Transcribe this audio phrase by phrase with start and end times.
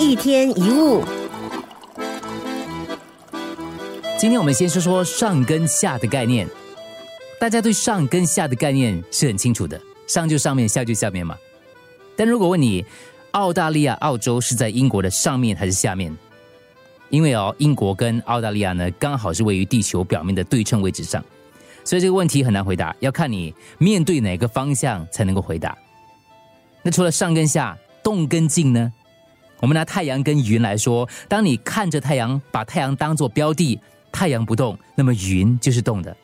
[0.00, 1.04] 一天一物，
[4.18, 6.48] 今天我们先说说上跟下的概念。
[7.38, 11.36] 大家对上跟下的概念是很清楚的，上就上面，下就下面嘛。
[12.16, 12.82] 但如果问你，
[13.32, 16.16] 澳大利亚、澳洲是在英国的上面还是下面？
[17.10, 21.22] 因为哦，英国跟澳大利亚呢，刚好是位于地球表面的对称位置上，
[21.84, 25.76] 所以这个问题很难回答，要看你面对哪个方向才能够回答。
[26.82, 28.90] 那除了上跟下，动跟静呢？
[29.60, 33.78] 我们拿太阳跟云来说，当你看着太阳，把太阳当做标的，
[34.10, 36.16] 太阳不动，那么云就是动的。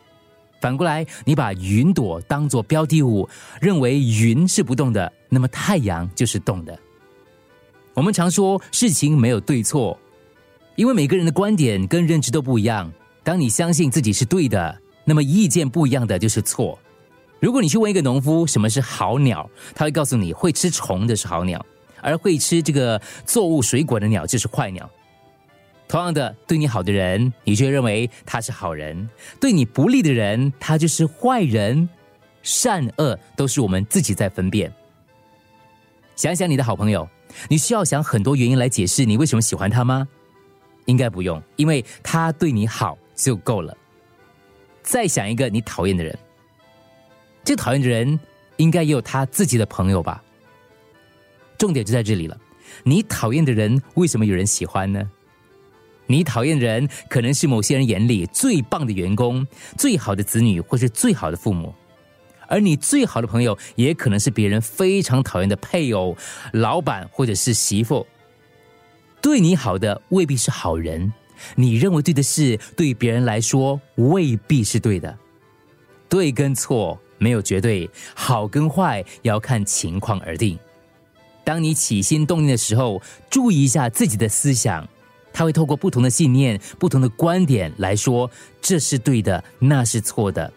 [0.61, 3.29] 反过来，你把云朵当做标的物，
[3.61, 6.77] 认为云是不动的，那么太阳就是动的。
[7.93, 9.99] 我们常说事情没有对错，
[10.75, 12.91] 因为每个人的观点跟认知都不一样。
[13.23, 16.79] 当你相信自己是对的，那么意见不一样的就是错。
[17.39, 21.65] 如果你去问一个农夫什么是好鸟，他会告诉你会吃虫的是好鸟。
[22.07, 24.89] 而会吃这个作物水果的鸟就是坏鸟。
[25.89, 29.09] 同样的，对你好的人，你却认为他是好人；
[29.41, 31.89] 对你不利的人，他就是坏人。
[32.43, 34.73] 善恶都是我们自己在分辨。
[36.15, 37.09] 想想你的好朋友，
[37.49, 40.07] 你需要想很多原因来解释你为什么喜欢他吗？
[40.85, 43.77] 应该不用，因为他对你好就够了。
[44.81, 46.17] 再想一个你讨厌的人，
[47.43, 48.19] 这讨厌的人
[48.59, 50.23] 应该也有他自己的朋友吧？
[51.67, 52.39] 重点就在这里了，
[52.85, 55.11] 你讨厌的人为什么有人喜欢呢？
[56.07, 59.45] 你讨厌的人可能是某些人眼里最棒的员工、
[59.77, 61.75] 最好的子女或是最好的父母，
[62.47, 66.17] 而你最好的朋友也可能是别人非常讨厌的配偶、
[66.53, 68.07] 老板或者是媳妇。
[69.21, 71.13] 对你好的未必是好人，
[71.57, 75.19] 你认为对的事，对别人来说未必是对的。
[76.09, 80.57] 对跟错没有绝对，好跟坏要看情况而定。
[81.47, 84.85] 当你起心动念的时候，注意一下自己的思想，
[85.33, 88.29] 他会透过不同的信念、不同的观点来说
[88.61, 90.53] 这是对的，那是错的。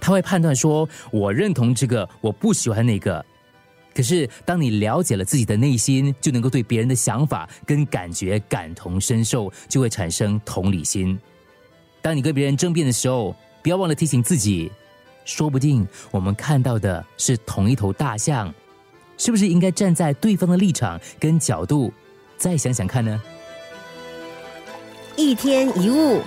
[0.00, 3.22] 他会判断说，我认同这个，我不喜欢那个。
[3.94, 11.20] 可是，当你了解了自己的内心，就能够对别人的想法跟感觉感同身受，就会产生同理心。
[12.00, 14.72] 当你跟别人争辩的时候，不要忘了提醒自己，
[15.26, 18.50] 说不定我们看到的是同一头大象。
[19.20, 21.92] 是不是应该站在对方的立场跟角度，
[22.38, 23.20] 再想想看呢？
[25.14, 26.22] 一天一物。